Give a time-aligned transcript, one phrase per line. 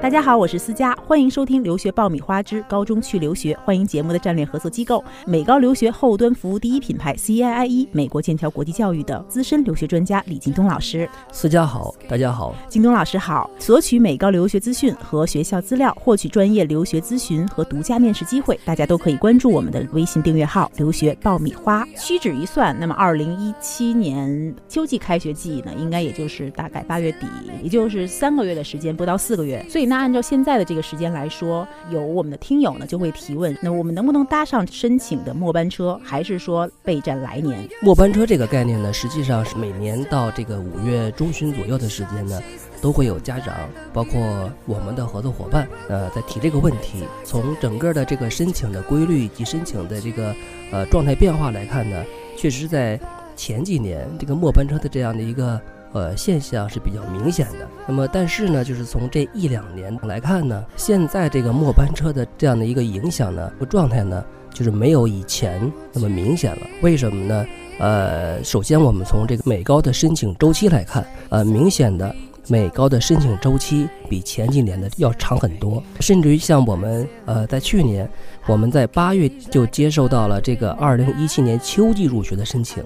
[0.00, 3.52] 大家好，我是思佳，欢迎收听《留学爆米花之高中去留学》。
[3.64, 11.10] 欢迎节目的战略合作机构美高留学后端服务第一品牌 CIIE 美国剑桥国际教育的资深留学专家李京东老师。
[11.32, 13.50] 思佳好，大家好，京东老师好。
[13.58, 21.84] 索取美高留学资讯和学校资料，获取专业留学咨询和独家面试机会，大家都可以关注我们的微信订阅号“留学爆米花”。
[21.98, 27.26] 屈指一算，那么二零一七年秋季开学季呢，应该也就是大概八月底，
[27.64, 29.62] 也就是三个月的时间，不到四个月。
[29.68, 37.66] 所以那按照现在的这个时间来说，有我们的听友呢就会提问：那我们能不能搭上申请的末班车，还是说备战来年？
[37.80, 42.38] 末班车这个概念呢，实际上是每年到这个五月中旬左右的时间呢，
[42.82, 43.54] 都会有家长，
[43.92, 47.04] 包括我们的合作伙伴，呃，在提这个问题。
[47.24, 50.34] 从整个的这个申请的规律以及申请的这个
[50.70, 52.04] 呃状态变化来看呢，
[52.36, 53.00] 确实在
[53.34, 55.58] 前几年这个末班车的这样的一个。
[55.92, 57.68] 呃，现象是比较明显的。
[57.86, 66.62] 那么，但是呢，就是从这一两年来看呢，现在这个末班车的这样的一个影响呢，和状态呢，就是没有以前那么明显了。
[66.82, 67.46] 为什么呢？
[67.78, 72.14] 呃，首先我们从这个美高的申请周期来看，呃，明显的
[72.48, 75.82] 美高的申请周期比前几年的要长很多。
[76.00, 78.10] 甚至于像我们呃，在去年，
[78.46, 82.84] 我们在八月就接受到了这个二零一七年秋季入学的申请。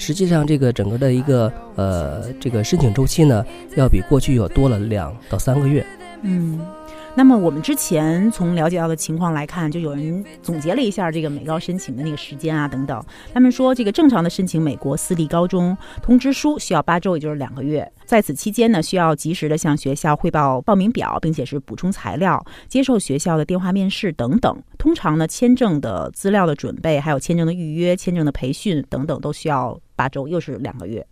[0.00, 3.44] 实际上，这个整个的一个呃，这个申请周期呢，
[3.76, 5.84] 要比过去要多了两到三个月。
[6.22, 6.58] 嗯，
[7.16, 13.02] 那么我们之前从了解到的情况来看，就有人总结了一下这个美高申请的那个时间啊等等。
[13.34, 17.90] 他们说，这个正常的申请美国私立高中通知书需要八周，也就是两个月。
[18.06, 24.62] 在此期间呢，需要及时的向学校汇报报名表，并且是补充材料，接受学校的电话面试等等。
[24.78, 29.78] 通常呢，签证的资料的准备，还有签证的预约、签证的培训等等，都需要。
[29.96, 31.06] 八周又是两个月，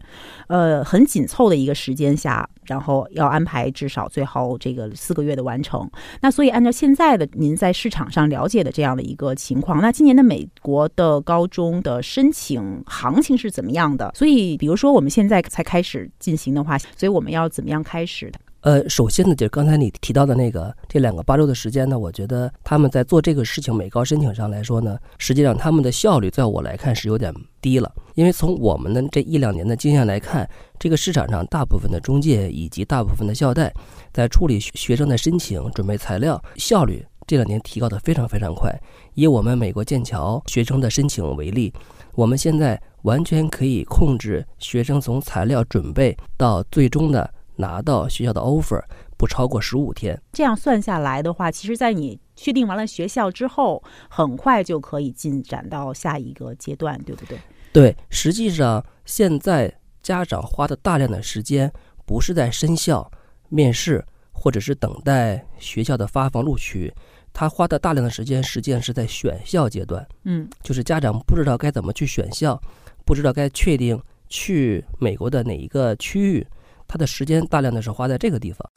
[0.47, 5.91] 呃，很紧凑的一个时间下，然后要安排至少最后这个四个月的完成。
[6.21, 14.13] 那所以按照现在的您在市场上了解的这样的一个情况，那今年的美国的高中的申请行情是怎么样的？
[14.15, 18.39] 所以比如说我们现在才开始进行的话，所以我们要怎么样开始的？
[18.63, 27.91] 呃，首先呢，就是刚才你提到的那个这两个八周的时间呢，我觉得他们在做这个事情美高申请上来说呢，实际上他们的效率在我来看是有点低了。
[28.17, 33.73] 因为从我们的这一两年的经验来看，这个市场上大部分的中介以及大部分的校贷，
[34.13, 38.77] 在处理学生的申请、准备材料效率这两年提高的非常非常快。
[39.15, 41.73] 以我们美国剑桥学生的申请为例，
[42.17, 47.33] 我们现在完全可以控制学生从材料准备到最终的。
[47.59, 48.83] 拿到学校的 offer
[49.17, 57.39] 不超过十五天，这样算下来的话，其实，在你确定完了学校之后，很快就可以进展到下一个阶段，对不对？
[57.73, 61.71] 对，实际上现在家长花的大量的时间，
[62.07, 63.11] 不是在申校
[63.49, 66.93] 面试，或者是等待学校的发放录取，
[67.33, 70.07] 他花的大量的时间，实际上是在选校阶段。
[70.23, 72.61] 嗯，就是家长不知道该怎么去选校，
[73.05, 76.47] 不知道该确定去美国的哪一个区域。
[76.89, 78.69] 他的时间大量的是花在这个地方。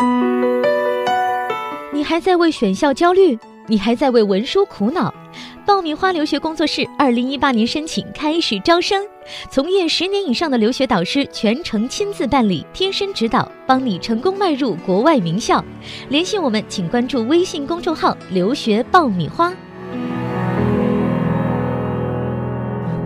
[1.93, 3.39] 你还在为选校焦虑？
[3.67, 5.13] 你还在为文书苦恼？
[5.65, 9.05] 爆米花留学工作室二零一八年申请开始招生，
[9.49, 15.63] 从业十年以上的留学导师全程亲自办理，贴身指导，帮你成功迈入国外名校。
[16.09, 19.53] 联系我们，请关注微信公众号“留学爆米花”。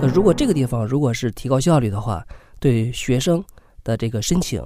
[0.02, 2.24] 那如果这个地方如果是提高效率的话，
[2.60, 3.44] 对学生
[3.84, 4.64] 的这个申请。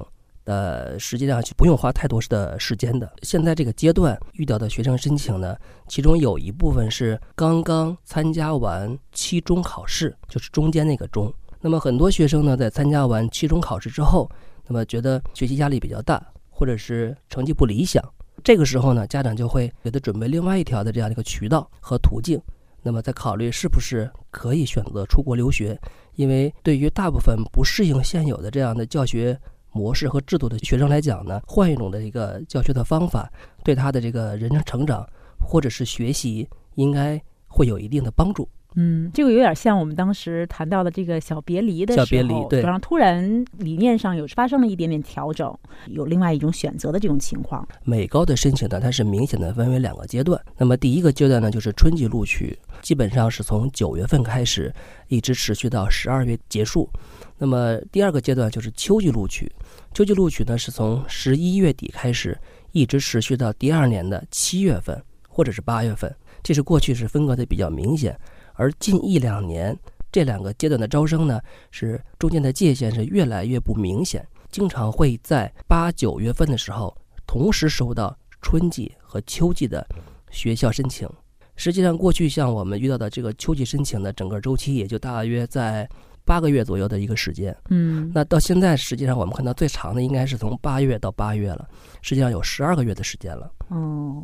[0.50, 3.08] 呃，实际上就不用花太多的时间的。
[3.22, 5.56] 现在这个阶段遇到的学生申请呢，
[5.88, 11.32] 其中有一部分是刚刚参加完期中考试，就是中间那个中。
[11.62, 14.28] 那么很多学生呢，在参加完期中考试之后，
[14.66, 18.04] 那么觉得学习压力比较大，或者是成绩不理想，
[18.44, 22.42] 这个时候呢，家长就会给他准备另外一条的这样的一个渠道和途径。
[22.82, 25.80] 那么再考虑是不是可以选择出国留学，
[26.16, 29.40] 因为对于大部分不适应现有的这样的教学。
[29.72, 33.32] 模式和制度的学生来讲呢，换一种的一个教学的方法，
[33.64, 35.08] 对他的这个人生成长
[35.40, 38.48] 或者是学习，应该会有一定的帮助。
[38.76, 45.54] 嗯，这个有点像我们当时谈到的这个小别离的时候，小别离对，然后突然理念上有发生了一点点调整，
[45.88, 47.68] 有另外一种选择的这种情况。
[47.84, 50.40] 美高的申请呢，它是明显的分为两个阶段。
[50.56, 54.72] 那么第一个阶段呢，就是春季录取，基本上是从九月份开始，
[55.08, 56.88] 一直持续到十二月结束。
[57.40, 59.52] 那么第二个阶段就是秋季录取，
[59.94, 62.38] 秋季录取呢是从十一月底开始，
[62.72, 66.14] 一直持续到第二年的七月份或者是八月份。
[66.42, 68.18] 这是过去是分割的比较明显，
[68.60, 69.76] 而近一两年
[70.12, 71.40] 这两个阶段的招生呢，
[71.72, 76.94] 是中间的界限是越来越不明显，经常会在八九月份的时候
[77.26, 79.88] 同时收到春季和秋季的
[80.30, 81.10] 学校申请。
[81.56, 85.90] 实际上，过去像我们遇到的这个秋季申请的整个周期，也就大约在
[86.30, 87.56] 八个月左右的一个时间。
[87.70, 91.68] 嗯，那到现在，实际上我们看到最长的应该是从八月到八月了，
[92.04, 93.52] 实际上有十二个月的时间了。
[93.70, 94.24] 哦，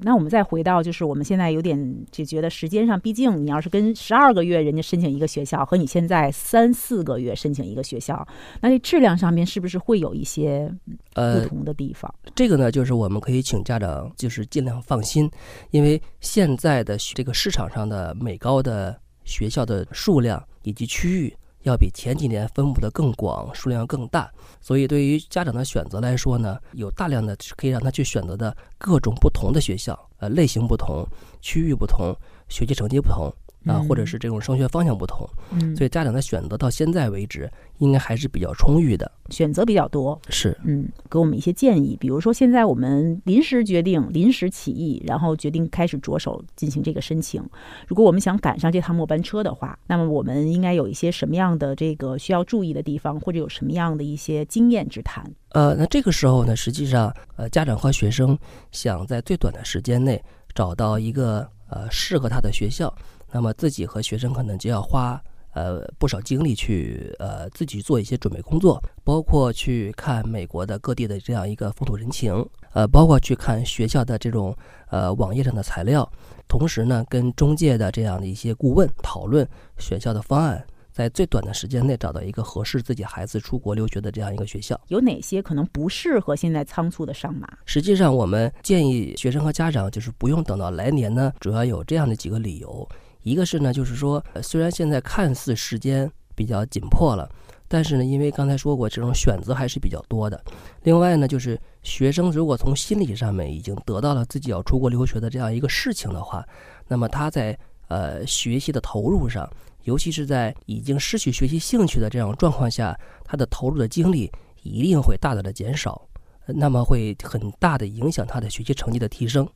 [0.00, 1.76] 那我们再回到，就是我们现在有点
[2.12, 8.24] 就觉得时间上，毕竟你要是跟十二个月人家申请一个学校，和你现在三四个月申请一个学校，
[8.60, 10.72] 那这质量上面是不是会有一些
[11.14, 12.12] 呃不呃，同的地方？
[12.34, 15.28] 这个呢，就是我们可以请家长就是尽量放心，
[15.72, 21.36] 因为现在的这个市场上的美高的学校的数量以及区域。
[21.64, 24.32] 要比前几年分布的更广，数量更大，
[24.62, 31.06] 所以对于家长的选择来说呢，有大量的可以让他去选择的各种不同的学校，呃，类型不同，
[31.42, 32.16] 区域不同，
[32.48, 33.30] 学习成绩不同
[33.64, 39.10] 啊，嗯或者是这种升学方向不同，嗯，所以家长的选择到现在为止应该还是比较充裕的。
[39.28, 40.20] 选择比较多。
[40.28, 47.42] 是，嗯，给我们一些建议，比如说现在我们临时决定、临时起意，然后决定开始着手进行这个申请。
[47.86, 55.24] 如果我们想赶上这趟末班车的话，那么我们应该有一些什么样的这个需要注意的地方，或者有什么样的一些经验之谈？
[55.50, 58.38] 呃，那这个时候呢，实际上，呃，家长和学生
[58.72, 60.22] 想在最短的时间内
[60.54, 62.92] 找到一个呃适合他的学校，
[63.32, 65.22] 那么自己和学生可能就要花
[65.52, 72.32] 呃不少精力去呃自己做一些准备工作，包括去看美国的各地的这样一个风土人情，
[72.72, 74.56] 呃，包括去看学校的这种
[74.88, 76.10] 呃网页上的材料，
[76.48, 79.48] 同时呢，跟中介的这样的一些顾问讨论
[79.78, 80.64] 选校的方案。
[80.92, 84.78] 在最短的时间内找到一个合适自己孩子出国留学的这样一个学校。
[84.88, 87.48] 有哪些可能不适合现在仓促的上马？
[87.64, 92.86] 实际上，我们建议学生和家长就是不用等到来年呢，主要有这样的几个理由。
[93.22, 97.28] 一个是呢，就是说，虽然现在看似时间比较紧迫了，
[97.68, 100.42] 但是呢，因为刚才说过，这种选择还是比较多的。
[100.82, 106.44] 另外呢，就是学生如果从心理上面已经得到了自己要出国留学的这样一个事情的话，
[106.88, 107.58] 那么他在
[107.88, 109.48] 呃学习的投入上，
[109.84, 114.30] 尤其是在已经失去学习兴趣的这样状况下，他的投入的精力
[114.62, 116.06] 一定会大大的减少。
[116.46, 119.48] 那么会很大的影响他的学习成绩的提升。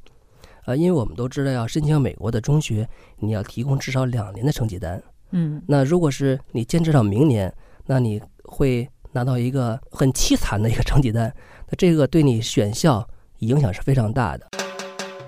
[0.67, 2.89] 呃，因为我们都知道，要申请美国的中学，
[3.19, 5.03] 你要提供至少两年的成绩单。
[5.33, 7.53] 嗯，那如果是你坚持到明年，
[7.87, 11.35] 那你会拿到一个很凄惨的一个成绩单，
[11.69, 13.07] 那这个对你选校
[13.41, 14.49] 影响是非常大的。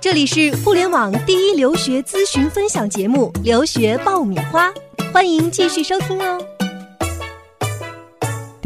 [0.00, 4.70] 这里是互联网第一留学咨询分享节目《留学爆米花》，
[5.12, 6.55] 欢迎继续收听哦。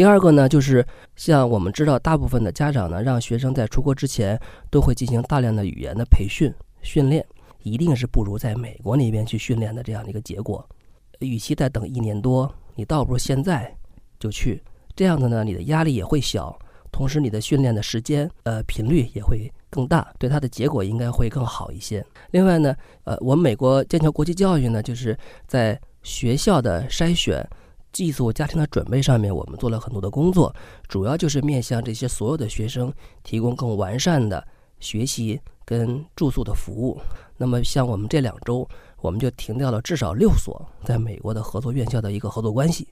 [0.00, 0.82] 第二个呢，就是
[1.14, 6.50] 像我们知道，大部分的家长呢，让学生在出国之前都会进行大量的语言的培训
[6.80, 7.22] 训练，
[7.64, 10.66] 一定是不如在美国那边去训练的这样的一个结果。
[11.18, 13.70] 与其再等一年多，你倒不如现在
[14.18, 14.62] 就去，
[14.96, 16.58] 这样子呢，你的压力也会小，
[16.90, 22.02] 同时你的训练的时间呃频率也会更大，对它的结果应该会更好一些。
[22.30, 22.74] 另外呢，
[23.04, 25.14] 呃，我们美国剑桥国际教育呢，就是
[25.46, 27.46] 在学校的筛选。
[27.92, 30.54] 寄宿家庭的准备上面，我们做了很多的工作，
[30.88, 32.92] 主要就是面向这些所有的学生
[33.22, 34.46] 提供更完善的
[34.78, 37.00] 学习跟住宿的服务。
[37.36, 38.68] 那么，像我们这两周，
[39.00, 42.86] 我们就停掉了至少六所在美国的合作院校的一个合作关系。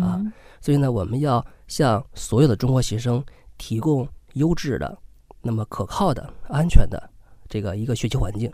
[0.00, 3.20] 啊嗯所以呢，我们要向所有的中国学生
[3.58, 4.96] 提供优质的、
[5.40, 7.10] 那么可靠的、安全的
[7.48, 8.48] 这个一个学习环境。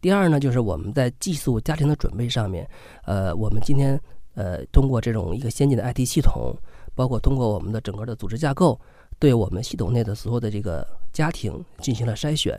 [0.00, 2.68] 第二呢，就是我们在寄宿家庭的准备上面，
[3.04, 4.00] 呃，我们今天
[4.38, 6.54] 呃通过这种一个先进的 IT 系统，
[6.94, 8.78] 包括通过我们的整个的组织架构，
[9.18, 12.56] 对我们系统内的所有的这个家庭进行了筛选。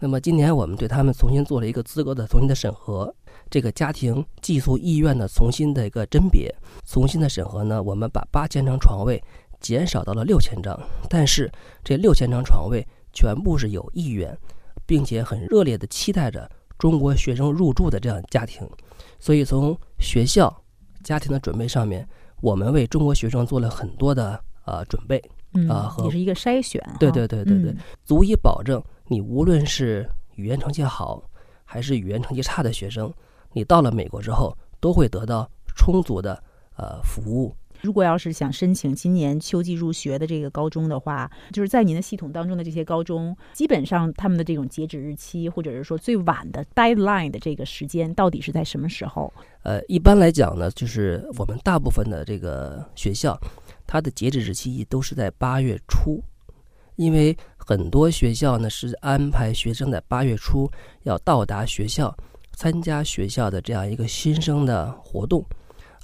[0.00, 3.14] 那么今年我们对他们重新做了一个资格的重新的审核，
[3.48, 6.52] 这个家庭寄宿意愿的重新的一个甄别，
[6.84, 9.22] 重新的审核呢，我们把八千张床位
[9.60, 10.76] 减少到了六千张，
[11.08, 11.50] 但是
[11.84, 14.36] 这六千张床位全部是有意愿，
[14.84, 18.68] 并且很热烈的期待着中国学生入住的这样家庭，
[19.18, 20.62] 所以从学校、
[21.02, 22.06] 家庭的准备上面，
[22.40, 25.22] 我们为中国学生做了很多的呃准备，
[25.54, 26.82] 嗯啊和也是一个筛选。
[26.98, 31.22] 对对对对对嗯足以保证你无论是语言成绩好，
[31.64, 33.12] 还是语言成绩差的学生，
[33.52, 36.42] 你到了美国之后都会得到充足的
[36.76, 37.56] 呃服务。
[37.80, 49.32] 如果要是想申请今年秋季入学的这个高中的话，就是在您的系统当中的这些高中，基本上他们的这种截止日期，或者是说最晚的 deadline 的这个时间，到底是在什么时候？
[49.62, 53.38] 呃，一般来讲呢，就是我们大部分的这个学校，
[53.86, 56.22] 它的截止日期都是在八月初，
[56.96, 60.70] 因为很多学校呢是安排学生在八月初
[61.02, 62.16] 要到达学校，
[62.52, 65.44] 参加学校的这样一个新生的活动，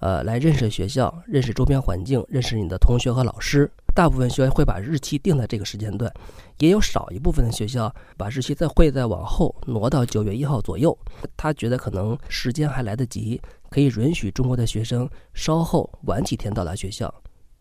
[0.05, 3.71] 呃，来认识学校、认识周边环境、认识你的同学和老师。
[3.95, 6.13] 大部分学校会把日期定在这个时间段，
[6.59, 10.95] 也有少一部分的学校把日期再会再往后挪到九月一号左右。
[11.39, 17.07] 他觉得可能时间还来得及，可以允许中国的学生稍后晚几天到达学校。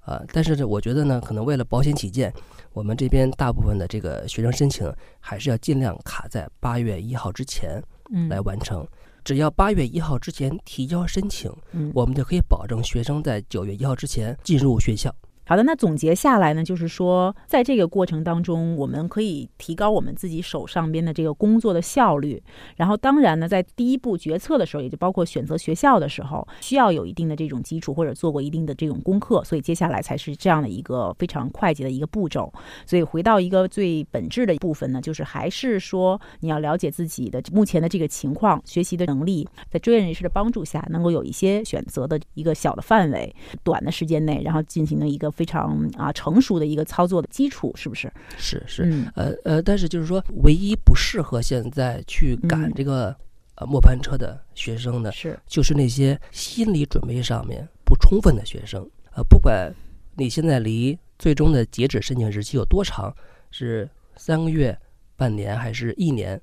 [0.01, 2.33] 啊，但是呢，我觉得呢，可能为了保险起见，
[2.73, 7.81] 我们这边大部分的这个学生申请还是要尽量卡在八月一号之前
[8.27, 8.85] 来完成。
[9.23, 11.51] 只要八月一号之前提交申请，
[11.93, 15.13] 我们就可以保证学生在九月一号之前进入学校。
[15.45, 22.41] 好的，那总结下来呢，就是说，在这个过程当中，我们可以提高我们自己手上边的这个工作的效率。
[22.77, 29.43] 然后，当然呢，在第一步决策的时候，也就包括选择学校的时候，需要有一定的这种基础或者做过一定的这种功课。
[29.43, 32.51] 所以，接下来才是这样的一个非常快捷的一个步骤。
[32.85, 45.32] 所以，回到一个最本质的部分呢，就是还是说，你要了解自己的目前的这个情况、学习的能力，在专业人士的帮助下，能够有一些选择的一个小的范围、短的时间内，然后进行的一个。
[45.35, 48.11] 非常啊成熟的一个操作的基础，是不是？
[48.37, 53.15] 是是，呃呃，但是就是说，唯一不适合现在去赶这个
[53.55, 58.87] 呃末班车的学生呢，是就是那些心理准备上面不充分的学生。
[59.15, 59.73] 呃，不管
[60.15, 63.13] 你现在离最终的截止申请日期有多长，
[63.51, 64.77] 是三个月、
[65.15, 66.39] 半年还是一年，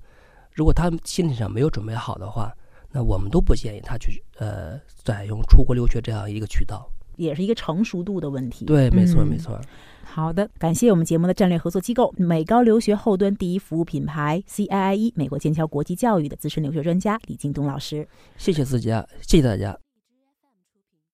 [0.53, 2.53] 如果他心理上没有准备好的话，
[2.93, 6.91] 那我们都不建议他去呃采用出国留学这样一个渠道。
[7.21, 8.65] 也是一个成熟度的问题。
[8.65, 9.61] 对，没错，没错。
[10.03, 18.09] 好的，感谢我们节目的战略合作机构——美高留学后端第一服务品牌 CIIE 美国剑桥国际教育的资深留学专家李京东老师。
[18.37, 19.90] 谢谢自家，谢谢大家。